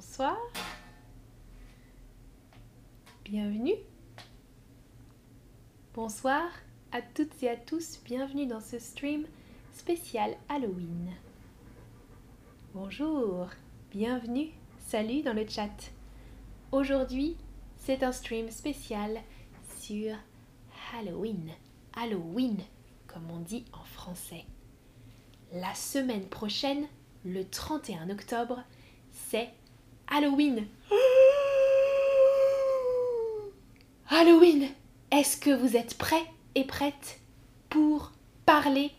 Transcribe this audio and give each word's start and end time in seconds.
Bonsoir. 0.00 0.38
Bienvenue. 3.22 3.74
Bonsoir 5.92 6.48
à 6.90 7.02
toutes 7.02 7.42
et 7.42 7.50
à 7.50 7.56
tous. 7.58 8.00
Bienvenue 8.06 8.46
dans 8.46 8.62
ce 8.62 8.78
stream 8.78 9.26
spécial 9.74 10.38
Halloween. 10.48 11.12
Bonjour. 12.72 13.48
Bienvenue. 13.90 14.48
Salut 14.78 15.20
dans 15.20 15.34
le 15.34 15.46
chat. 15.46 15.92
Aujourd'hui, 16.72 17.36
c'est 17.76 18.02
un 18.02 18.12
stream 18.12 18.50
spécial 18.50 19.20
sur 19.80 20.16
Halloween. 20.94 21.50
Halloween, 21.92 22.56
comme 23.06 23.30
on 23.30 23.40
dit 23.40 23.66
en 23.74 23.84
français. 23.84 24.46
La 25.52 25.74
semaine 25.74 26.26
prochaine, 26.26 26.86
le 27.26 27.44
31 27.44 28.08
octobre, 28.08 28.64
c'est 29.12 29.50
Halloween. 30.10 30.66
Halloween, 34.08 34.68
est-ce 35.12 35.36
que 35.36 35.50
vous 35.50 35.76
êtes 35.76 35.96
prêts 35.96 36.24
et 36.56 36.64
prêtes 36.64 37.20
pour 37.68 38.10
parler 38.44 38.90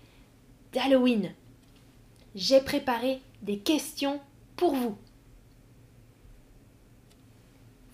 d'Halloween? 0.72 1.34
J'ai 2.34 2.62
préparé 2.62 3.20
des 3.42 3.60
questions 3.60 4.22
pour 4.56 4.74
vous. 4.74 4.98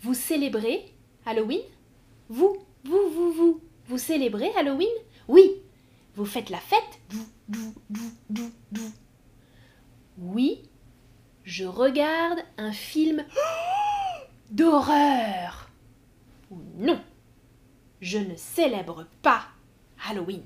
Vous 0.02 0.14
célébrez 0.14 0.86
Halloween? 1.26 1.62
Vous, 2.30 2.56
vous, 2.84 3.10
vous, 3.10 3.32
vous, 3.32 3.62
vous 3.88 3.98
célébrez 3.98 4.52
Halloween? 4.56 4.88
Oui. 5.28 5.64
Vous 6.16 6.26
faites 6.26 6.52
la 6.52 6.60
fête? 6.60 7.00
Oui. 10.20 10.62
Je 11.48 11.64
regarde 11.64 12.40
un 12.58 12.74
film 12.74 13.24
d'horreur. 14.52 15.70
Ou 16.52 16.58
non. 16.76 17.00
Je 18.02 18.18
ne 18.18 18.36
célèbre 18.36 19.08
pas 19.22 19.44
Halloween. 20.10 20.44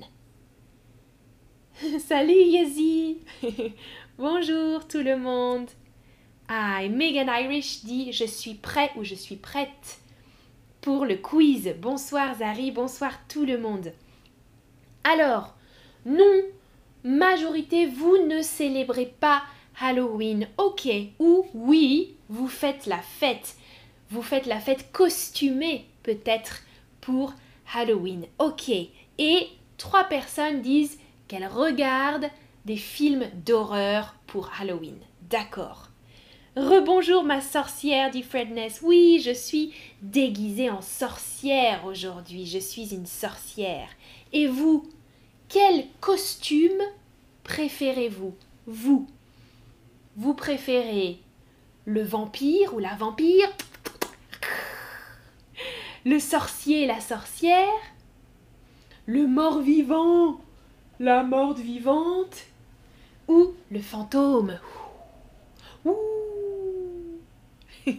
Salut 2.08 2.34
Yezi 2.34 3.18
Bonjour 4.20 4.88
tout 4.88 5.02
le 5.02 5.18
monde 5.18 5.68
ah, 6.48 6.88
Megan 6.88 7.30
Irish 7.30 7.84
dit 7.84 8.12
Je 8.12 8.26
suis 8.26 8.54
prêt 8.54 8.92
ou 8.96 9.04
je 9.04 9.16
suis 9.16 9.38
prête 9.38 10.02
pour 10.82 11.06
le 11.06 11.16
quiz. 11.16 11.74
Bonsoir 11.80 12.38
Zari, 12.38 12.70
bonsoir 12.70 13.14
tout 13.28 13.46
le 13.46 13.58
monde. 13.58 13.92
Alors, 15.04 15.56
non, 16.06 16.42
majorité, 17.04 17.88
vous 17.88 18.18
ne 18.28 18.44
célébrez 18.44 19.16
pas 19.20 19.42
Halloween. 19.82 20.48
Ok, 20.58 20.88
ou 21.20 21.46
oui, 21.54 22.16
vous 22.30 22.48
faites 22.48 22.86
la 22.86 23.00
fête. 23.00 23.56
Vous 24.10 24.22
faites 24.22 24.46
la 24.46 24.60
fête 24.60 24.92
costumée 24.92 25.86
peut-être 26.04 26.62
pour 27.00 27.34
Halloween. 27.73 28.26
Ok, 28.40 28.70
et 29.18 29.48
trois 29.78 30.04
personnes 30.04 30.62
disent 30.62 31.00
qu'elles 31.28 31.48
regardent 31.48 32.30
des 32.66 32.78
films 32.78 33.26
d'horreur 33.46 34.16
pour 34.28 34.52
Halloween. 34.60 34.98
D'accord. 35.30 35.88
Rebonjour 36.58 37.23
ma 37.23 37.40
sorcière, 37.40 38.12
dit 38.12 38.23
Fredness. 38.23 38.82
Oui, 38.84 39.22
je 39.23 39.32
suis 39.32 39.73
déguisée 40.02 40.70
en 40.70 40.82
sorcière 40.82 41.86
aujourd'hui. 41.86 42.45
Je 42.45 42.60
suis 42.60 42.94
une 42.94 43.05
sorcière. 43.05 43.88
Et 44.34 44.48
vous, 44.48 44.84
quel 45.48 45.86
costume 46.02 46.82
préférez-vous? 47.44 48.36
Vous 48.67 49.08
Vous 49.08 49.08
préférez 50.33 51.20
le 51.86 52.04
vampire 52.04 52.73
ou 52.73 52.80
la 52.80 52.95
vampire? 52.95 53.49
Le 56.05 56.20
sorcier, 56.20 56.88
la 56.88 56.99
sorcière? 56.99 57.67
Le 59.05 59.27
mort-vivant 59.27 60.42
La 60.99 61.23
morte 61.23 61.60
vivante 61.60 62.45
Ou 63.27 63.54
le 63.70 63.80
fantôme? 63.80 64.60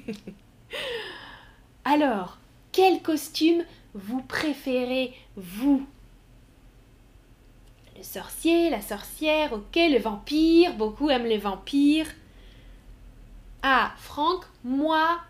Alors, 1.85 2.39
quel 2.71 3.03
costume 3.03 3.65
vous 3.95 4.23
préférez, 4.23 5.13
vous? 5.37 5.87
Le 8.03 8.07
sorcier, 8.07 8.69
la 8.69 8.83
sorcière, 8.83 9.53
ok, 9.53 9.77
le 9.77 10.01
vampire, 10.01 10.75
beaucoup 10.75 11.09
aiment 11.09 11.27
les 11.27 11.39
vampires. 11.39 12.09
Ah, 13.63 13.93
Franck, 13.97 14.45
moi, 14.65 15.21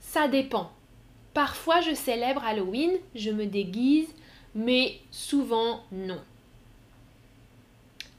ça 0.00 0.26
dépend. 0.26 0.72
Parfois, 1.32 1.80
je 1.80 1.94
célèbre 1.94 2.42
Halloween, 2.42 2.90
je 3.14 3.30
me 3.30 3.46
déguise, 3.46 4.08
mais 4.56 4.98
souvent, 5.12 5.84
non. 5.92 6.20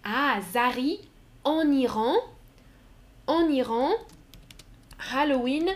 Ah, 0.05 0.39
Zari, 0.53 1.01
en 1.43 1.69
Iran, 1.73 2.15
en 3.27 3.49
Iran, 3.49 3.91
Halloween 5.13 5.69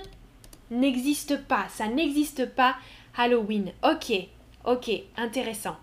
n'existe 0.72 1.46
pas. 1.46 1.68
Ça 1.68 1.90
n'existe 1.90 2.46
pas 2.46 2.78
Halloween. 3.18 3.74
Ok, 3.84 4.14
ok, 4.64 4.90
intéressant. 5.18 5.76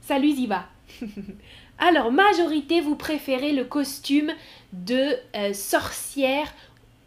Salut 0.00 0.34
Ziba. 0.34 0.66
Alors, 1.78 2.12
majorité, 2.12 2.80
vous 2.80 2.96
préférez 2.96 3.52
le 3.52 3.64
costume 3.64 4.32
de 4.72 5.16
euh, 5.34 5.52
sorcière 5.52 6.52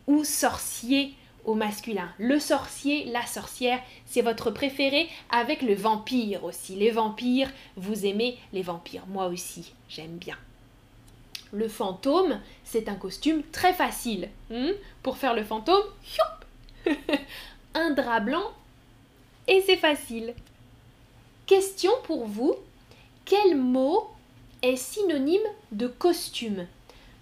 ou 0.07 0.23
sorcier 0.23 1.13
au 1.45 1.55
masculin. 1.55 2.09
Le 2.17 2.39
sorcier, 2.39 3.05
la 3.05 3.25
sorcière, 3.25 3.79
c'est 4.05 4.21
votre 4.21 4.51
préféré 4.51 5.09
avec 5.29 5.61
le 5.61 5.75
vampire 5.75 6.43
aussi. 6.43 6.75
Les 6.75 6.91
vampires, 6.91 7.51
vous 7.75 8.05
aimez 8.05 8.37
les 8.53 8.61
vampires. 8.61 9.05
Moi 9.07 9.27
aussi, 9.27 9.73
j'aime 9.89 10.17
bien. 10.17 10.37
Le 11.51 11.67
fantôme, 11.67 12.39
c'est 12.63 12.89
un 12.89 12.95
costume 12.95 13.43
très 13.51 13.73
facile. 13.73 14.29
Hmm? 14.49 14.71
Pour 15.03 15.17
faire 15.17 15.35
le 15.35 15.43
fantôme, 15.43 15.83
un 17.75 17.91
drap 17.91 18.21
blanc 18.21 18.51
et 19.47 19.61
c'est 19.65 19.77
facile. 19.77 20.33
Question 21.45 21.91
pour 22.05 22.25
vous, 22.25 22.55
quel 23.25 23.57
mot 23.57 24.09
est 24.61 24.75
synonyme 24.75 25.41
de 25.71 25.87
costume? 25.87 26.67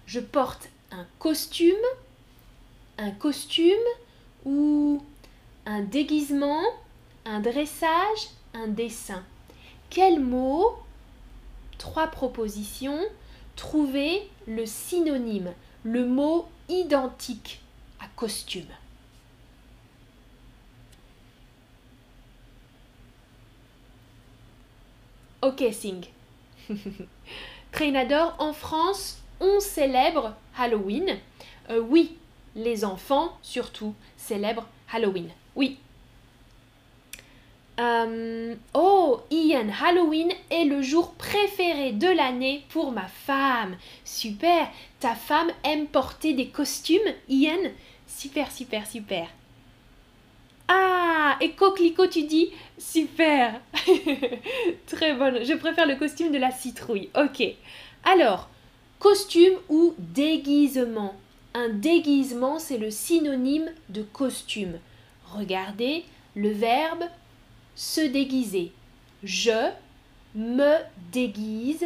Je 0.06 0.20
porte 0.20 0.68
un 0.90 1.06
costume, 1.18 1.74
un 2.98 3.10
costume 3.12 3.72
ou 4.44 5.02
un 5.64 5.80
déguisement, 5.80 6.62
un 7.24 7.40
dressage, 7.40 8.30
un 8.54 8.68
dessin. 8.68 9.22
Quel 9.90 10.20
mot 10.20 10.74
Trois 11.78 12.08
propositions 12.08 13.00
trouver 13.56 14.28
le 14.46 14.66
synonyme, 14.66 15.52
le 15.84 16.06
mot 16.06 16.46
identique 16.68 17.60
à 18.00 18.06
costume? 18.16 18.66
Ok, 25.42 25.64
Sing. 25.72 26.04
Trainador, 27.72 28.34
en 28.38 28.52
France, 28.52 29.18
on 29.40 29.60
célèbre 29.60 30.34
Halloween. 30.56 31.18
Euh, 31.70 31.80
oui, 31.80 32.16
les 32.54 32.84
enfants, 32.84 33.36
surtout, 33.42 33.94
célèbrent 34.16 34.68
Halloween. 34.92 35.28
Oui, 35.56 35.78
euh, 37.80 38.54
oh, 38.74 39.20
Ian, 39.30 39.68
Halloween 39.82 40.30
est 40.50 40.64
le 40.64 40.82
jour 40.82 41.12
préféré 41.14 41.92
de 41.92 42.06
l'année 42.06 42.64
pour 42.68 42.92
ma 42.92 43.06
femme. 43.06 43.76
Super, 44.04 44.68
ta 45.00 45.14
femme 45.14 45.50
aime 45.64 45.86
porter 45.86 46.34
des 46.34 46.48
costumes, 46.48 47.00
Ian? 47.28 47.70
Super, 48.06 48.52
super, 48.52 48.86
super. 48.86 49.26
Ah, 50.74 51.36
et 51.42 51.50
Coquelicot, 51.50 52.06
tu 52.06 52.22
dis 52.22 52.50
Super 52.78 53.60
Très 54.86 55.12
bonne. 55.12 55.44
Je 55.44 55.52
préfère 55.52 55.86
le 55.86 55.96
costume 55.96 56.32
de 56.32 56.38
la 56.38 56.50
citrouille. 56.50 57.10
Ok. 57.14 57.42
Alors, 58.04 58.48
costume 58.98 59.58
ou 59.68 59.94
déguisement? 59.98 61.14
Un 61.52 61.68
déguisement, 61.68 62.58
c'est 62.58 62.78
le 62.78 62.90
synonyme 62.90 63.70
de 63.90 64.02
costume. 64.02 64.78
Regardez 65.26 66.04
le 66.34 66.50
verbe 66.50 67.04
se 67.74 68.00
déguiser. 68.00 68.72
Je 69.22 69.70
me 70.34 70.76
déguise, 71.12 71.84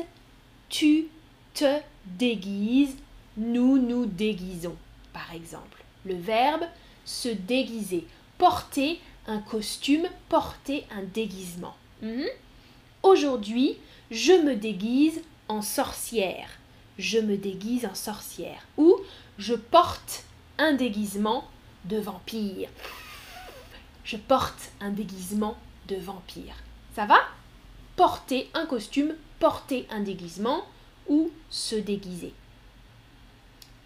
tu 0.69 1.07
te 1.55 1.81
déguises, 2.05 2.97
nous 3.37 3.79
nous 3.79 4.07
déguisons. 4.07 4.77
Par 5.13 5.35
exemple, 5.35 5.83
le 6.05 6.15
verbe 6.15 6.67
se 7.05 7.29
déguiser, 7.29 8.07
porter 8.39 9.01
un 9.27 9.39
costume, 9.39 10.09
porter 10.29 10.87
un 10.91 11.03
déguisement. 11.03 11.75
Hmm? 12.03 12.27
Aujourd'hui, 13.03 13.79
je 14.11 14.33
me 14.33 14.55
déguise 14.55 15.23
en 15.49 15.63
sorcière. 15.63 16.49
Je 16.99 17.19
me 17.19 17.37
déguise 17.37 17.87
en 17.87 17.95
sorcière. 17.95 18.67
Ou 18.77 18.97
je 19.39 19.55
porte 19.55 20.25
un 20.59 20.73
déguisement 20.73 21.49
de 21.85 21.99
vampire. 21.99 22.69
Je 24.05 24.17
porte 24.17 24.71
un 24.81 24.91
déguisement 24.91 25.57
de 25.89 25.97
vampire. 25.97 26.55
Ça 26.95 27.07
va? 27.07 27.19
Porter 27.97 28.49
un 28.55 28.67
costume, 28.67 29.15
porter 29.39 29.87
un 29.91 30.01
déguisement 30.01 30.65
ou 31.09 31.31
se 31.51 31.77
déguiser. 31.77 32.33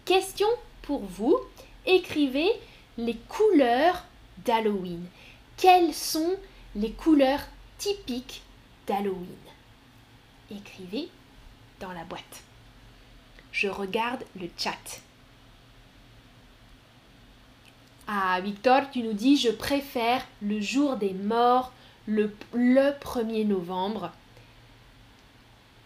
Question 0.05 0.47
pour 0.81 1.01
vous. 1.01 1.37
Écrivez 1.85 2.49
les 2.97 3.15
couleurs 3.15 4.03
d'Halloween. 4.45 5.05
Quelles 5.57 5.93
sont 5.93 6.35
les 6.75 6.91
couleurs 6.91 7.41
typiques 7.77 8.41
d'Halloween? 8.87 9.27
Écrivez 10.49 11.09
dans 11.79 11.91
la 11.93 12.03
boîte. 12.03 12.43
Je 13.51 13.67
regarde 13.67 14.23
le 14.39 14.49
chat. 14.57 15.01
Ah, 18.07 18.39
Victor, 18.41 18.89
tu 18.91 19.03
nous 19.03 19.13
dis, 19.13 19.37
je 19.37 19.49
préfère 19.49 20.25
le 20.41 20.59
jour 20.59 20.97
des 20.97 21.13
morts, 21.13 21.71
le, 22.07 22.35
le 22.53 22.91
1er 22.99 23.45
novembre, 23.45 24.11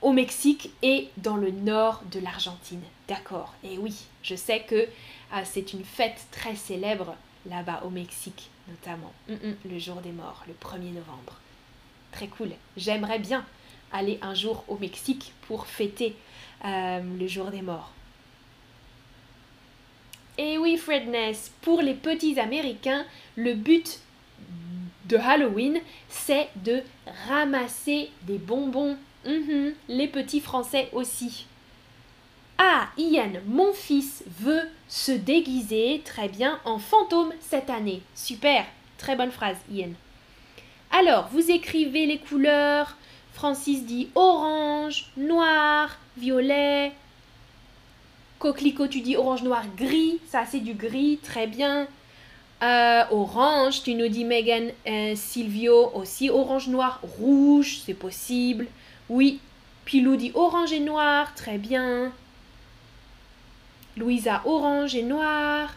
au 0.01 0.11
Mexique 0.11 0.71
et 0.81 1.09
dans 1.17 1.35
le 1.35 1.51
nord 1.51 2.01
de 2.11 2.19
l'Argentine. 2.19 2.81
D'accord. 3.07 3.53
Et 3.63 3.77
oui, 3.77 3.95
je 4.23 4.35
sais 4.35 4.61
que 4.61 4.87
ah, 5.31 5.45
c'est 5.45 5.73
une 5.73 5.83
fête 5.83 6.27
très 6.31 6.55
célèbre 6.55 7.15
là-bas 7.50 7.81
au 7.86 7.89
Mexique, 7.89 8.50
notamment. 8.68 9.13
Mm, 9.27 9.33
mm, 9.33 9.56
le 9.71 9.80
jour 9.80 10.01
des 10.01 10.12
morts, 10.12 10.44
le 10.47 10.53
1er 10.53 10.94
novembre. 10.94 11.39
Très 12.12 12.27
cool. 12.27 12.50
J'aimerais 12.77 13.19
bien 13.19 13.45
aller 13.92 14.19
un 14.21 14.33
jour 14.33 14.63
au 14.68 14.77
Mexique 14.77 15.33
pour 15.47 15.68
fêter 15.68 16.15
euh, 16.63 17.01
le 17.19 17.27
jour 17.27 17.51
des 17.51 17.62
morts. 17.62 17.92
Et 20.38 20.57
oui, 20.57 20.77
Fredness, 20.77 21.51
pour 21.62 21.81
les 21.81 21.94
petits 21.94 22.39
Américains, 22.39 23.06
le 23.36 23.53
but 23.53 24.00
de 25.06 25.18
Halloween, 25.18 25.80
c'est 26.09 26.50
de 26.57 26.81
ramasser 27.27 28.09
des 28.24 28.38
bonbons. 28.38 28.98
Mhm, 29.25 29.74
les 29.88 30.07
petits 30.07 30.41
Français 30.41 30.89
aussi. 30.91 31.48
Ah, 32.57 32.87
Ian, 32.97 33.31
mon 33.47 33.73
fils 33.73 34.23
veut 34.39 34.63
se 34.87 35.11
déguiser 35.11 36.01
très 36.05 36.29
bien 36.29 36.59
en 36.63 36.79
fantôme 36.79 37.31
cette 37.41 37.69
année. 37.69 38.01
Super, 38.15 38.65
très 38.97 39.15
bonne 39.15 39.31
phrase, 39.31 39.57
Ian. 39.69 39.89
Alors, 40.91 41.27
vous 41.31 41.51
écrivez 41.51 42.05
les 42.05 42.19
couleurs. 42.19 42.95
Francis 43.33 43.85
dit 43.85 44.07
orange, 44.15 45.11
noir, 45.17 45.97
violet. 46.17 46.93
Coquelicot, 48.39 48.87
tu 48.87 49.01
dis 49.01 49.17
orange, 49.17 49.43
noir, 49.43 49.63
gris. 49.75 50.19
Ça, 50.29 50.45
c'est 50.49 50.61
du 50.61 50.73
gris, 50.73 51.19
très 51.21 51.47
bien. 51.47 51.87
Euh, 52.63 53.03
orange, 53.11 53.83
tu 53.83 53.95
nous 53.95 54.07
dis 54.07 54.23
Megan, 54.23 54.71
euh, 54.87 55.13
Silvio 55.15 55.91
aussi. 55.93 56.29
Orange, 56.29 56.69
noir, 56.69 57.01
rouge, 57.19 57.81
c'est 57.85 57.93
possible. 57.93 58.67
Oui. 59.09 59.41
Pilou 59.83 60.15
dit 60.15 60.31
orange 60.33 60.71
et 60.71 60.79
noir, 60.79 61.35
très 61.35 61.57
bien. 61.57 62.13
Louisa, 63.97 64.42
orange 64.45 64.95
et 64.95 65.03
noir. 65.03 65.74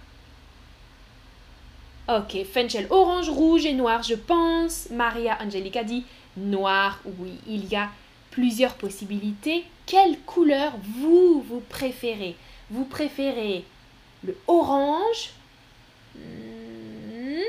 Ok, 2.09 2.44
Fenchel, 2.44 2.87
orange, 2.91 3.29
rouge 3.29 3.67
et 3.67 3.75
noir, 3.75 4.03
je 4.03 4.15
pense. 4.15 4.88
Maria 4.91 5.38
Angelica 5.43 5.85
dit 5.85 6.05
noir. 6.37 7.00
Oui, 7.19 7.38
il 7.47 7.67
y 7.67 7.76
a 7.76 7.91
plusieurs 8.31 8.75
possibilités. 8.75 9.65
Quelle 9.87 10.19
couleur 10.20 10.73
vous, 10.82 11.43
vous 11.43 11.61
préférez? 11.61 12.35
Vous 12.70 12.85
préférez 12.85 13.65
le 14.25 14.37
orange, 14.47 15.31
hmm, 16.17 17.41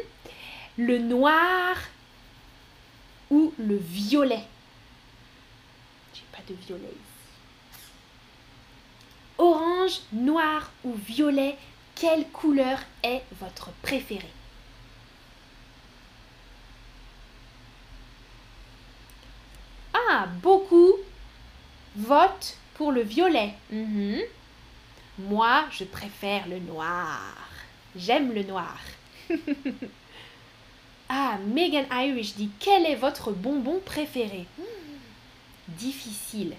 le 0.77 0.98
noir 1.00 1.75
ou 3.31 3.54
le 3.57 3.75
violet? 3.75 4.44
J'ai 6.13 6.24
pas 6.31 6.44
de 6.48 6.56
violet 6.65 6.94
Orange, 9.38 9.69
noir 10.13 10.71
ou 10.83 10.94
violet, 10.94 11.57
quelle 11.95 12.27
couleur 12.30 12.80
est 13.03 13.24
votre 13.39 13.71
préférée? 13.81 14.33
Ah, 19.94 20.27
beaucoup 20.41 20.94
votent 21.95 22.57
pour 22.75 22.91
le 22.91 23.01
violet. 23.01 23.53
Mhm. 23.71 24.21
Moi, 25.19 25.65
je 25.71 25.83
préfère 25.83 26.47
le 26.47 26.59
noir. 26.59 27.36
J'aime 27.95 28.33
le 28.33 28.44
noir. 28.44 28.77
ah, 31.09 31.38
Megan 31.45 31.86
Irish 31.91 32.36
dit 32.36 32.50
quel 32.59 32.86
est 32.86 32.95
votre 32.95 33.31
bonbon 33.31 33.81
préféré? 33.86 34.45
Difficile. 35.68 36.56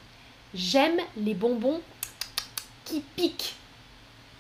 J'aime 0.53 1.01
les 1.17 1.35
bonbons 1.35 1.81
qui. 3.17 3.55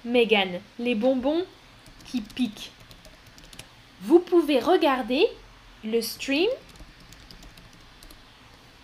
Megan, 0.05 0.61
les 0.79 0.95
bonbons 0.95 1.45
qui 2.07 2.21
piquent. 2.21 2.71
Vous 4.03 4.19
pouvez 4.19 4.59
regarder 4.59 5.27
le 5.85 6.01
stream. 6.01 6.49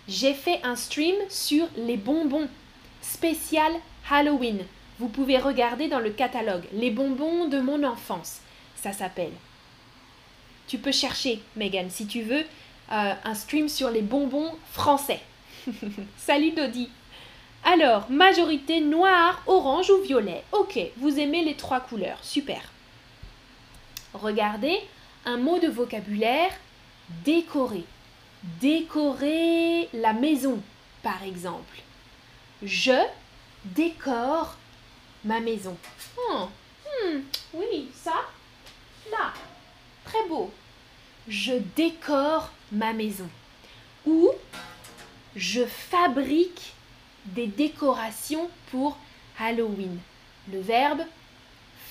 J'ai 0.08 0.34
fait 0.34 0.60
un 0.62 0.76
stream 0.76 1.16
sur 1.28 1.66
les 1.76 1.96
bonbons 1.96 2.48
spécial 3.00 3.72
Halloween. 4.10 4.64
Vous 4.98 5.08
pouvez 5.08 5.38
regarder 5.38 5.88
dans 5.88 5.98
le 6.00 6.10
catalogue 6.10 6.64
les 6.72 6.90
bonbons 6.90 7.48
de 7.48 7.60
mon 7.60 7.82
enfance. 7.82 8.40
Ça 8.76 8.92
s'appelle. 8.92 9.32
Tu 10.68 10.78
peux 10.78 10.92
chercher, 10.92 11.40
Megan, 11.56 11.90
si 11.90 12.06
tu 12.06 12.22
veux, 12.22 12.44
euh, 12.92 13.14
un 13.24 13.34
stream 13.34 13.68
sur 13.68 13.90
les 13.90 14.02
bonbons 14.02 14.52
français. 14.72 15.20
Salut 16.18 16.52
Dodi. 16.52 16.90
Alors, 17.64 18.10
majorité 18.10 18.80
noir, 18.80 19.42
orange 19.46 19.90
ou 19.90 20.00
violet. 20.02 20.44
Ok, 20.52 20.78
vous 20.98 21.18
aimez 21.18 21.44
les 21.44 21.56
trois 21.56 21.80
couleurs. 21.80 22.18
Super. 22.22 22.60
Regardez, 24.14 24.80
un 25.24 25.36
mot 25.36 25.58
de 25.58 25.68
vocabulaire, 25.68 26.52
décorer. 27.24 27.84
Décorer 28.60 29.88
la 29.92 30.12
maison, 30.12 30.62
par 31.02 31.22
exemple. 31.24 31.82
Je 32.62 33.04
décore 33.64 34.56
ma 35.24 35.40
maison. 35.40 35.76
Oh, 36.30 36.48
hmm, 36.84 37.18
oui, 37.54 37.88
ça, 37.92 38.14
là, 39.10 39.32
très 40.04 40.26
beau. 40.28 40.52
Je 41.28 41.54
décore 41.74 42.50
ma 42.70 42.92
maison. 42.92 43.28
Ou 44.06 44.30
je 45.34 45.66
fabrique 45.66 46.75
des 47.26 47.46
décorations 47.46 48.48
pour 48.70 48.96
Halloween. 49.38 49.98
Le 50.52 50.60
verbe 50.60 51.02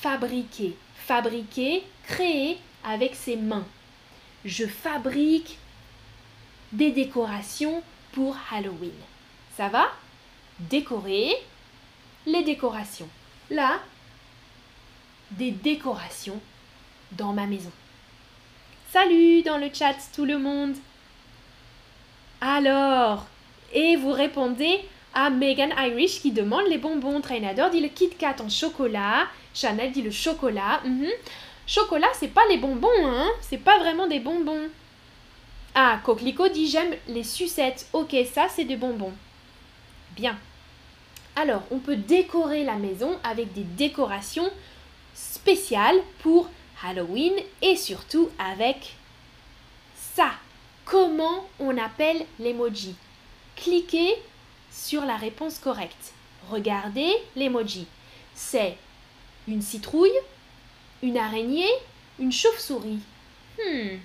fabriquer. 0.02 0.76
Fabriquer, 0.96 1.84
créer 2.04 2.58
avec 2.84 3.16
ses 3.16 3.36
mains. 3.36 3.66
Je 4.44 4.66
fabrique 4.66 5.58
des 6.72 6.92
décorations 6.92 7.84
pour 8.12 8.38
Halloween. 8.52 8.92
Ça 9.58 9.68
va? 9.70 9.88
Décorer 10.60 11.36
les 12.26 12.44
décorations. 12.44 13.10
Là, 13.50 13.80
des 15.32 15.52
décorations 15.52 16.40
dans 17.12 17.34
ma 17.34 17.46
maison. 17.46 17.72
Salut 18.92 19.44
dans 19.44 19.58
le 19.58 19.70
chat 19.74 19.96
tout 20.14 20.26
le 20.26 20.40
monde. 20.40 20.76
Alors, 22.42 23.26
et 23.74 23.96
vous 23.96 24.12
répondez 24.12 24.80
à 25.16 25.30
Megan 25.30 25.74
Irish 25.78 26.22
qui 26.22 26.32
demande 26.32 26.68
les 26.68 26.78
bonbons. 26.78 27.22
Trainador 27.22 27.70
dit 27.72 27.80
le 27.80 27.88
Kit 27.88 28.10
Kat 28.10 28.36
en 28.40 28.50
chocolat. 28.50 29.28
Chanel 29.54 29.92
dit 29.92 30.02
le 30.02 30.12
chocolat. 30.12 30.82
Mhm. 30.84 31.10
Chocolat, 31.66 32.10
c'est 32.14 32.28
pas 32.28 32.46
les 32.50 32.58
bonbons, 32.58 32.90
hein. 33.04 33.28
C'est 33.42 33.58
pas 33.58 33.80
vraiment 33.80 34.08
des 34.08 34.20
bonbons. 34.20 34.70
Ah, 35.74 36.00
Coquelicot 36.04 36.50
dit 36.50 36.68
j'aime 36.68 36.94
les 37.08 37.24
sucettes. 37.24 37.88
Ok, 37.94 38.16
ça 38.32 38.48
c'est 38.50 38.66
des 38.66 38.76
bonbons. 38.76 39.14
Bien. 40.16 40.38
Alors, 41.36 41.64
on 41.72 41.80
peut 41.80 41.98
décorer 41.98 42.64
la 42.64 42.76
maison 42.76 43.18
avec 43.24 43.52
des 43.54 43.64
décorations 43.64 44.50
spéciales 45.14 46.00
pour 46.20 46.50
Halloween 46.84 47.34
et 47.62 47.76
surtout 47.76 48.30
avec 48.38 48.96
ça. 49.96 50.32
Comment 50.86 51.48
on 51.60 51.78
appelle 51.78 52.26
l'emoji? 52.40 52.96
Cliquez 53.56 54.16
sur 54.76 55.06
la 55.06 55.16
réponse 55.16 55.58
correcte. 55.58 56.14
Regardez 56.50 57.12
l'emoji. 57.36 57.88
C'est 58.36 58.78
une 59.48 59.62
citrouille, 59.62 60.20
une 61.02 61.18
araignée, 61.18 61.72
une 62.20 62.32
chauve-souris. 62.32 63.00
Hmm. 63.58 63.98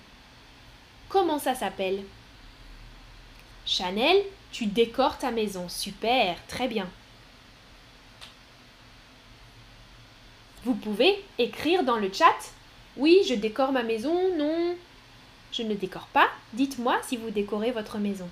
Comment 1.09 1.39
ça 1.39 1.55
s'appelle? 1.55 2.05
Chanel, 3.67 4.23
tu 4.53 4.67
décores 4.67 5.19
ta 5.19 5.33
maison. 5.33 5.69
Super, 5.69 6.37
très 6.47 6.69
bien. 6.69 6.89
Vous 10.65 10.75
pouvez 10.75 11.25
écrire 11.39 11.83
dans 11.83 11.97
le 11.97 12.12
chat 12.12 12.53
Oui, 12.97 13.19
je 13.29 13.35
décore 13.35 13.73
ma 13.73 13.83
maison. 13.83 14.37
Non, 14.37 14.77
je 15.53 15.62
ne 15.62 15.75
décore 15.75 16.07
pas. 16.12 16.29
Dites-moi 16.53 16.99
si 17.07 17.17
vous 17.17 17.31
décorez 17.31 17.73
votre 17.73 17.99
maison. 17.99 18.29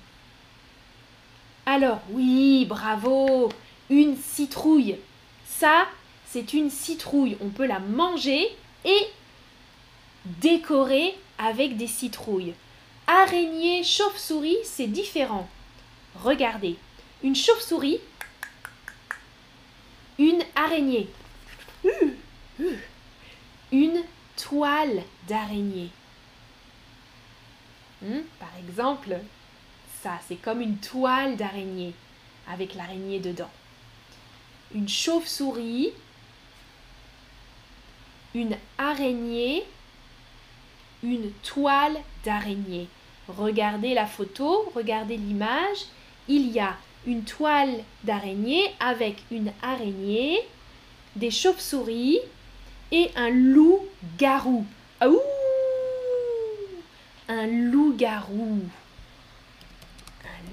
Alors, 1.71 2.01
oui, 2.09 2.65
bravo 2.65 3.47
Une 3.91 4.17
citrouille. 4.17 4.97
Ça, 5.45 5.87
c'est 6.25 6.53
une 6.53 6.71
citrouille. 6.71 7.37
On 7.41 7.49
peut 7.49 7.67
la 7.67 7.77
manger 7.77 8.47
et 8.85 9.07
décorer 10.25 11.15
avec 11.37 11.77
des 11.77 11.85
citrouilles. 11.85 12.55
Araignée, 13.05 13.83
chauve-souris, 13.83 14.57
c'est 14.63 14.87
différent. 14.87 15.47
Regardez, 16.23 16.75
une 17.21 17.35
chauve-souris, 17.35 17.99
une 20.17 20.41
araignée, 20.55 21.07
une 23.71 24.01
toile 24.35 25.03
d'araignée. 25.27 25.91
Hmm, 28.01 28.21
par 28.39 28.53
exemple, 28.57 29.19
ça, 30.01 30.19
c'est 30.27 30.35
comme 30.35 30.61
une 30.61 30.77
toile 30.77 31.35
d'araignée 31.35 31.93
avec 32.49 32.73
l'araignée 32.75 33.19
dedans. 33.19 33.49
Une 34.73 34.87
chauve-souris, 34.87 35.91
une 38.33 38.55
araignée, 38.77 39.65
une 41.03 41.31
toile 41.43 41.97
d'araignée. 42.23 42.87
Regardez 43.27 43.93
la 43.93 44.05
photo, 44.05 44.71
regardez 44.75 45.17
l'image. 45.17 45.85
Il 46.27 46.49
y 46.51 46.59
a 46.59 46.77
une 47.05 47.23
toile 47.23 47.83
d'araignée 48.03 48.73
avec 48.79 49.23
une 49.31 49.51
araignée, 49.61 50.39
des 51.15 51.31
chauves-souris 51.31 52.19
et 52.91 53.09
un 53.15 53.29
loup-garou. 53.29 54.65
Un 57.27 57.47
loup-garou. 57.47 58.61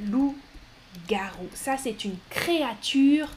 Loup-garou. 0.04 1.48
Ça, 1.54 1.76
c'est 1.76 2.04
une 2.04 2.16
créature 2.30 3.28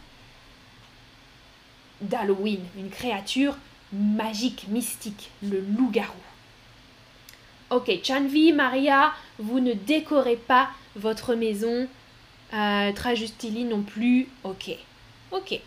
d'Halloween, 2.01 2.61
une 2.77 2.89
créature 2.89 3.57
magique, 3.91 4.67
mystique, 4.69 5.31
le 5.43 5.59
loup-garou. 5.59 6.13
Ok, 7.69 7.91
Chanvi, 8.03 8.51
Maria, 8.51 9.13
vous 9.37 9.59
ne 9.59 9.73
décorez 9.73 10.37
pas 10.37 10.69
votre 10.95 11.35
maison. 11.35 11.87
Euh, 12.53 12.91
Trajustili 12.93 13.63
non 13.63 13.83
plus. 13.83 14.27
Ok. 14.43 14.71
Ok. 15.31 15.59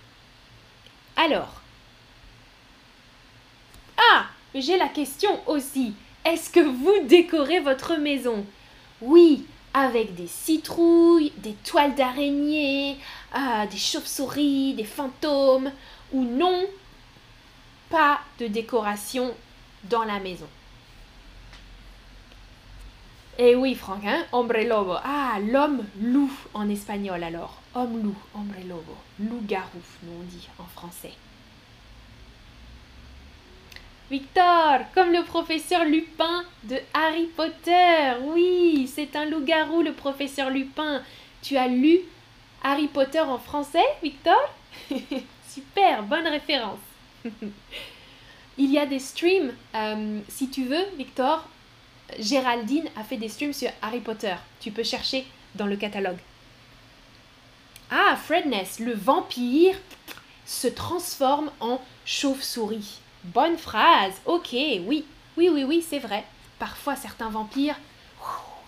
Alors. 1.17 1.61
Ah 3.97 4.27
J'ai 4.55 4.77
la 4.77 4.89
question 4.89 5.41
aussi. 5.49 5.95
Est-ce 6.25 6.51
que 6.51 6.61
vous 6.61 7.07
décorez 7.07 7.61
votre 7.61 7.97
maison? 7.97 8.45
Oui, 9.01 9.47
avec 9.75 10.15
des 10.15 10.27
citrouilles, 10.27 11.33
des 11.39 11.55
toiles 11.55 11.95
d'araignée, 11.95 12.99
euh, 13.35 13.67
des 13.67 13.79
chauves-souris, 13.79 14.75
des 14.75 14.85
fantômes, 14.85 15.71
ou 16.13 16.25
non, 16.25 16.65
pas 17.89 18.21
de 18.39 18.47
décoration 18.47 19.35
dans 19.85 20.05
la 20.05 20.21
maison. 20.21 20.49
Eh 23.39 23.55
oui, 23.57 23.75
Franck, 23.75 24.05
hein? 24.05 24.25
Hombre 24.33 24.63
lobo. 24.63 24.95
Ah, 25.03 25.39
l'homme 25.41 25.85
loup 26.01 26.31
en 26.53 26.69
espagnol 26.69 27.25
alors. 27.25 27.63
Homme 27.75 28.03
loup, 28.03 28.17
hombre 28.35 28.61
lobo. 28.69 28.95
Loup-garou, 29.19 29.81
on 30.07 30.23
dit 30.25 30.49
en 30.59 30.65
français. 30.65 31.13
Victor, 34.11 34.81
comme 34.95 35.13
le 35.13 35.23
professeur 35.25 35.85
Lupin 35.85 36.45
de 36.65 36.77
Harry 36.93 37.27
Potter. 37.27 38.13
Oui, 38.23 38.91
c'est 38.93 39.17
un 39.17 39.25
loup-garou, 39.25 39.83
le 39.83 39.93
professeur 39.93 40.51
Lupin. 40.51 41.03
Tu 41.41 41.57
as 41.57 41.69
lu 41.69 42.01
Harry 42.63 42.89
Potter 42.89 43.21
en 43.21 43.39
français, 43.39 43.85
Victor? 44.03 44.41
Super, 45.49 46.03
bonne 46.03 46.27
référence. 46.27 46.79
Il 48.59 48.71
y 48.71 48.79
a 48.79 48.87
des 48.87 48.99
streams, 48.99 49.53
euh, 49.75 50.21
si 50.29 50.51
tu 50.51 50.65
veux, 50.65 50.85
Victor, 50.97 51.49
Géraldine 52.19 52.89
a 52.97 53.05
fait 53.05 53.17
des 53.17 53.29
streams 53.29 53.53
sur 53.53 53.71
Harry 53.81 54.01
Potter. 54.01 54.35
Tu 54.61 54.71
peux 54.71 54.85
chercher 54.85 55.27
dans 55.55 55.67
le 55.67 55.77
catalogue. 55.77 56.19
Ah, 57.91 58.17
Fredness, 58.17 58.79
le 58.79 58.95
vampire 58.95 59.77
se 60.47 60.69
transforme 60.69 61.51
en 61.61 61.81
chauve-souris. 62.05 63.02
Bonne 63.25 63.57
phrase. 63.57 64.15
Ok, 64.27 64.53
oui, 64.53 65.05
oui, 65.37 65.49
oui, 65.49 65.65
oui, 65.65 65.85
c'est 65.89 65.99
vrai. 65.99 66.25
Parfois, 66.59 66.97
certains 66.97 67.31
vampires 67.31 67.77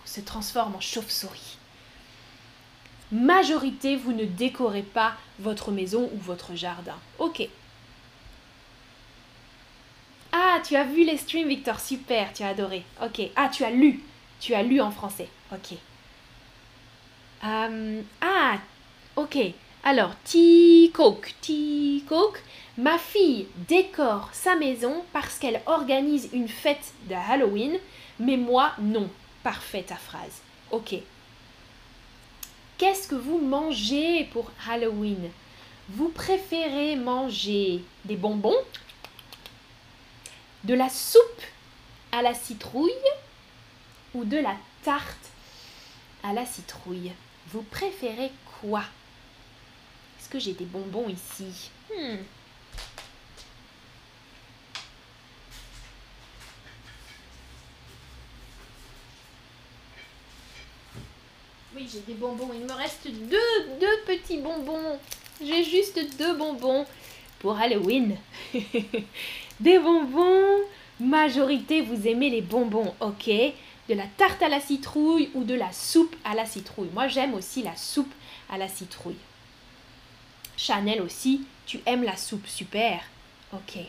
se 0.05 0.21
transforment 0.21 0.75
en 0.75 0.81
chauve-souris. 0.81 1.57
Majorité, 3.11 3.95
vous 3.95 4.13
ne 4.13 4.25
décorez 4.25 4.83
pas 4.83 5.13
votre 5.39 5.71
maison 5.71 6.09
ou 6.13 6.17
votre 6.17 6.55
jardin. 6.55 6.97
Ok, 7.19 7.47
ah, 10.37 10.59
tu 10.61 10.75
as 10.75 10.83
vu 10.83 11.05
les 11.05 11.15
streams, 11.15 11.47
Victor? 11.47 11.79
Super, 11.79 12.33
tu 12.33 12.43
as 12.43 12.49
adoré. 12.49 12.83
Ok. 13.01 13.21
Ah, 13.37 13.47
tu 13.47 13.63
as 13.63 13.69
lu. 13.71 14.03
Tu 14.41 14.53
as 14.53 14.63
lu 14.63 14.81
en 14.81 14.91
français. 14.91 15.29
Ok. 15.53 15.77
Euh, 17.45 18.01
ah, 18.19 18.57
ok. 19.15 19.37
Alors, 19.87 20.15
T-Coke. 20.23 21.35
T-Coke. 21.41 22.41
Ma 22.75 22.97
fille 22.97 23.47
décore 23.69 24.29
sa 24.33 24.55
maison 24.55 25.05
parce 25.13 25.37
qu'elle 25.37 25.61
organise 25.67 26.27
une 26.33 26.47
fête 26.47 26.91
de 27.07 27.13
Halloween, 27.13 27.77
mais 28.19 28.35
moi, 28.35 28.73
non. 28.79 29.07
Parfait 29.43 29.83
ta 29.83 29.95
phrase. 29.95 30.41
Ok. 30.71 30.95
Qu'est-ce 32.79 33.07
que 33.07 33.13
vous 33.13 33.37
mangez 33.37 34.23
pour 34.33 34.51
Halloween? 34.67 35.29
Vous 35.89 36.09
préférez 36.09 36.95
manger 36.95 37.83
des 38.05 38.15
bonbons 38.15 38.57
de 40.63 40.73
la 40.73 40.89
soupe 40.89 41.43
à 42.11 42.23
la 42.23 42.33
citrouille 42.33 42.91
ou 44.15 44.25
de 44.25 44.37
la 44.37 44.55
tarte 44.83 45.29
à 46.23 46.33
la 46.33 46.47
citrouille? 46.47 47.11
Vous 47.53 47.61
préférez 47.61 48.31
quoi? 48.59 48.81
Est-ce 50.25 50.31
que 50.31 50.39
j'ai 50.39 50.53
des 50.53 50.65
bonbons 50.65 51.07
ici? 51.07 51.69
Hmm. 51.87 52.15
Oui, 61.75 61.87
j'ai 61.93 61.99
des 61.99 62.15
bonbons. 62.15 62.49
Il 62.55 62.65
me 62.65 62.73
reste 62.73 63.07
deux, 63.07 63.37
deux 63.79 63.99
petits 64.07 64.37
bonbons. 64.37 64.97
J'ai 65.39 65.63
juste 65.63 65.99
deux 66.17 66.33
bonbons 66.33 66.87
pour 67.37 67.55
Halloween. 67.59 68.17
Des 69.59 69.77
bonbons. 69.77 70.61
Majorité, 70.99 71.81
vous 71.81 72.07
aimez 72.07 72.31
les 72.31 72.41
bonbons, 72.41 72.95
ok? 72.99 73.27
De 73.27 73.93
la 73.93 74.07
tarte 74.17 74.41
à 74.41 74.49
la 74.49 74.59
citrouille 74.59 75.29
ou 75.35 75.43
de 75.43 75.53
la 75.53 75.71
soupe 75.71 76.15
à 76.23 76.33
la 76.33 76.47
citrouille. 76.47 76.89
Moi, 76.95 77.09
j'aime 77.09 77.35
aussi 77.35 77.61
la 77.61 77.75
soupe 77.75 78.13
à 78.49 78.57
la 78.57 78.67
citrouille. 78.67 79.17
Chanel 80.57 81.01
aussi, 81.01 81.45
tu 81.65 81.81
aimes 81.85 82.03
la 82.03 82.17
soupe, 82.17 82.47
super. 82.47 83.01
Ok. 83.53 83.79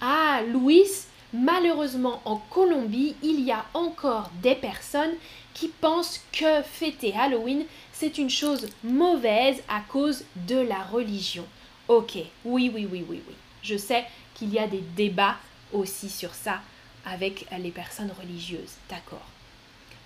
Ah, 0.00 0.42
Louis, 0.46 0.88
malheureusement 1.32 2.20
en 2.24 2.36
Colombie, 2.36 3.16
il 3.22 3.40
y 3.40 3.52
a 3.52 3.64
encore 3.74 4.30
des 4.42 4.54
personnes 4.54 5.14
qui 5.54 5.68
pensent 5.68 6.20
que 6.32 6.62
fêter 6.62 7.14
Halloween, 7.16 7.64
c'est 7.92 8.18
une 8.18 8.30
chose 8.30 8.68
mauvaise 8.84 9.62
à 9.68 9.80
cause 9.80 10.24
de 10.46 10.58
la 10.58 10.82
religion. 10.82 11.46
Ok, 11.88 12.16
oui, 12.44 12.70
oui, 12.74 12.86
oui, 12.90 13.04
oui, 13.08 13.22
oui. 13.26 13.34
Je 13.62 13.76
sais 13.76 14.04
qu'il 14.34 14.52
y 14.52 14.58
a 14.58 14.66
des 14.66 14.82
débats 14.96 15.36
aussi 15.72 16.10
sur 16.10 16.34
ça 16.34 16.60
avec 17.04 17.46
les 17.58 17.70
personnes 17.70 18.12
religieuses. 18.20 18.74
D'accord. 18.90 19.26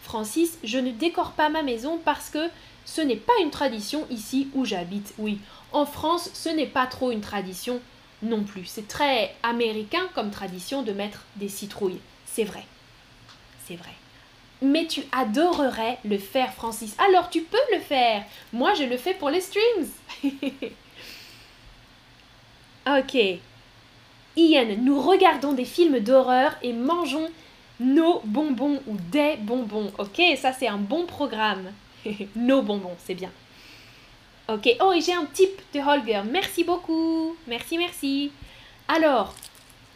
Francis, 0.03 0.59
je 0.65 0.79
ne 0.79 0.93
décore 0.93 1.33
pas 1.33 1.49
ma 1.49 1.63
maison 1.63 1.99
parce 2.05 2.31
que 2.31 2.49
ce 2.85 3.01
n'est 3.01 3.17
pas 3.17 3.33
une 3.43 3.51
tradition 3.51 4.07
ici 4.11 4.49
où 4.55 4.65
j'habite. 4.65 5.15
Oui, 5.19 5.39
en 5.73 5.87
France, 5.87 6.31
ce 6.35 6.49
n'est 6.49 6.67
pas 6.67 6.87
trop 6.87 7.11
une 7.11 7.21
tradition 7.21 7.81
non 8.23 8.43
plus. 8.43 8.67
C'est 8.67 8.89
très 8.89 9.35
américain 9.43 10.09
comme 10.15 10.31
tradition 10.31 10.83
de 10.83 10.93
mettre 10.93 11.25
des 11.37 11.49
citrouilles. 11.49 12.01
C'est 12.27 12.45
vrai. 12.45 12.65
C'est 13.67 13.77
vrai. 13.77 13.93
Mais 14.63 14.87
tu 14.87 15.03
adorerais 15.13 15.99
le 16.05 16.19
faire, 16.19 16.53
Francis. 16.53 16.95
Alors 16.99 17.31
tu 17.31 17.43
peux 17.43 17.57
le 17.73 17.81
faire. 17.81 18.25
Moi, 18.53 18.75
je 18.75 18.85
le 18.85 18.97
fais 18.97 19.15
pour 19.15 19.31
les 19.31 19.41
streams. 19.41 19.89
Ok. 22.87 23.15
Ian, 24.37 24.77
nous 24.81 25.01
regardons 25.01 25.53
des 25.53 25.67
films 25.67 26.01
d'horreur 26.01 26.57
et 26.63 26.73
mangeons 26.73 27.29
nos 27.79 28.21
bonbons 28.25 28.81
ou 28.87 28.97
des 29.13 29.37
bonbons. 29.37 29.93
Ok, 29.99 30.21
ça 30.37 30.53
c'est 30.53 30.67
un 30.67 30.79
bon 30.79 31.05
programme. 31.05 31.73
nos 32.37 32.63
bonbons, 32.63 32.97
c'est 33.05 33.15
bien. 33.15 33.31
Ok. 34.49 34.69
Oh, 34.81 34.93
et 34.93 35.01
j'ai 35.01 35.15
un 35.15 35.27
type 35.27 35.61
de 35.73 35.81
Holger. 35.81 36.23
Merci 36.29 36.65
beaucoup. 36.65 37.37
Merci, 37.47 37.79
merci. 37.79 38.33
Alors, 38.89 39.35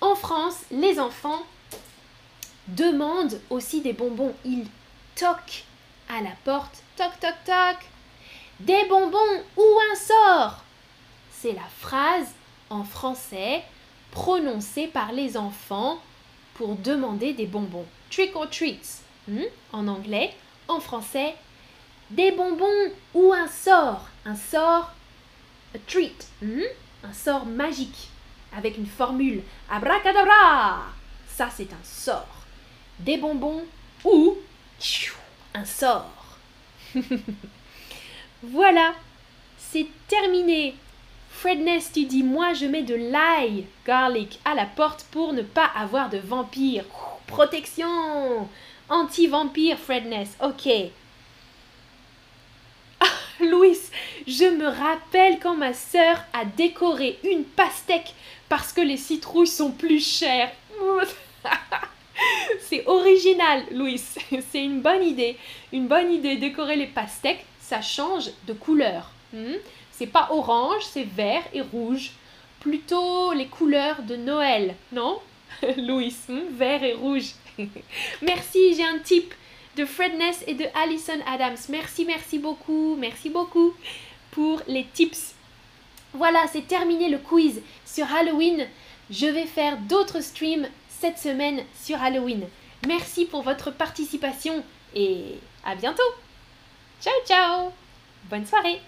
en 0.00 0.14
France, 0.14 0.60
les 0.70 1.00
enfants 1.00 1.42
demandent 2.68 3.40
aussi 3.50 3.80
des 3.80 3.92
bonbons. 3.92 4.34
Ils 4.44 4.66
toquent 5.16 5.64
à 6.08 6.22
la 6.22 6.30
porte. 6.44 6.82
Toc, 6.96 7.18
toc, 7.20 7.34
toc. 7.44 7.78
Des 8.60 8.84
bonbons 8.88 9.42
ou 9.56 9.64
un 9.92 9.96
sort 9.96 10.62
C'est 11.32 11.52
la 11.52 11.68
phrase 11.80 12.32
en 12.70 12.84
français 12.84 13.64
prononcée 14.12 14.86
par 14.86 15.10
les 15.10 15.36
enfants 15.36 15.98
pour 16.54 16.76
demander 16.76 17.32
des 17.32 17.46
bonbons. 17.46 17.86
Trick 18.10 18.36
or 18.36 18.48
treats. 18.48 19.02
Hmm? 19.26 19.42
En 19.72 19.88
anglais, 19.88 20.32
en 20.68 20.78
français, 20.78 21.34
des 22.10 22.32
bonbons 22.32 22.92
ou 23.14 23.32
un 23.32 23.46
sort. 23.46 24.08
Un 24.24 24.36
sort, 24.36 24.92
a 25.74 25.78
treat. 25.86 26.28
Hmm? 26.42 26.62
Un 27.02 27.12
sort 27.12 27.46
magique 27.46 28.08
avec 28.56 28.78
une 28.78 28.86
formule 28.86 29.42
abracadabra. 29.70 30.84
Ça, 31.28 31.48
c'est 31.54 31.72
un 31.72 31.84
sort. 31.84 32.44
Des 33.00 33.16
bonbons 33.16 33.64
ou 34.04 34.36
un 35.54 35.64
sort. 35.64 36.38
voilà, 38.42 38.94
c'est 39.58 39.86
terminé. 40.08 40.76
Fredness, 41.30 41.90
tu 41.92 42.04
dis 42.04 42.22
moi 42.22 42.52
je 42.54 42.66
mets 42.66 42.84
de 42.84 42.94
l'ail 42.94 43.66
garlic 43.84 44.38
à 44.44 44.54
la 44.54 44.66
porte 44.66 45.04
pour 45.10 45.32
ne 45.32 45.42
pas 45.42 45.68
avoir 45.76 46.08
de 46.08 46.18
vampire. 46.18 46.84
Protection 47.26 48.48
Anti-vampire, 48.88 49.78
Fredness. 49.78 50.36
Ok. 50.42 50.68
Ah, 53.00 53.06
Louis, 53.40 53.78
je 54.26 54.44
me 54.44 54.66
rappelle 54.66 55.38
quand 55.38 55.56
ma 55.56 55.74
sœur 55.74 56.24
a 56.32 56.44
décoré 56.44 57.18
une 57.24 57.44
pastèque 57.44 58.14
parce 58.48 58.72
que 58.72 58.80
les 58.80 58.96
citrouilles 58.96 59.46
sont 59.46 59.72
plus 59.72 60.04
chères. 60.04 60.52
C'est 62.60 62.86
original, 62.86 63.64
Louis. 63.72 64.00
C'est 64.50 64.64
une 64.64 64.80
bonne 64.80 65.02
idée. 65.02 65.36
Une 65.72 65.88
bonne 65.88 66.10
idée. 66.12 66.36
Décorer 66.36 66.76
les 66.76 66.86
pastèques, 66.86 67.44
ça 67.60 67.82
change 67.82 68.30
de 68.46 68.52
couleur. 68.52 69.10
Hmm? 69.32 69.56
C'est 69.90 70.06
pas 70.06 70.28
orange, 70.30 70.82
c'est 70.82 71.04
vert 71.04 71.42
et 71.52 71.60
rouge. 71.60 72.12
Plutôt 72.60 73.32
les 73.32 73.46
couleurs 73.46 74.02
de 74.02 74.16
Noël, 74.16 74.74
non? 74.92 75.18
Louis, 75.76 76.14
hmm? 76.28 76.40
vert 76.52 76.82
et 76.82 76.94
rouge. 76.94 77.32
merci, 78.22 78.74
j'ai 78.74 78.84
un 78.84 78.98
type 78.98 79.34
de 79.76 79.84
Fred 79.84 80.16
Ness 80.16 80.44
et 80.46 80.54
de 80.54 80.64
Alison 80.82 81.20
Adams. 81.26 81.58
Merci, 81.68 82.04
merci 82.04 82.38
beaucoup, 82.38 82.96
merci 82.98 83.28
beaucoup 83.28 83.74
pour 84.34 84.60
les 84.66 84.84
tips. 84.92 85.34
Voilà, 86.12 86.44
c'est 86.52 86.66
terminé 86.66 87.08
le 87.08 87.18
quiz 87.18 87.62
sur 87.86 88.12
Halloween. 88.12 88.66
Je 89.10 89.26
vais 89.26 89.46
faire 89.46 89.78
d'autres 89.78 90.20
streams 90.20 90.68
cette 90.88 91.18
semaine 91.18 91.62
sur 91.82 92.02
Halloween. 92.02 92.44
Merci 92.86 93.24
pour 93.24 93.42
votre 93.42 93.70
participation 93.70 94.62
et 94.94 95.38
à 95.64 95.74
bientôt. 95.74 96.02
Ciao 97.00 97.14
ciao 97.26 97.70
Bonne 98.30 98.46
soirée 98.46 98.80